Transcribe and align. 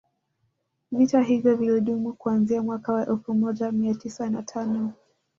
Vita 0.91 1.21
hivyo 1.21 1.55
vilidumu 1.55 2.13
kuanzia 2.13 2.63
mwaka 2.63 2.93
wa 2.93 3.07
elfu 3.07 3.33
moja 3.33 3.71
mia 3.71 3.95
tisa 3.95 4.29
na 4.29 4.43
tano 4.43 4.93